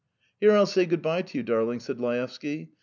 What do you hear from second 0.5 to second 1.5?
I'll say good bye to you,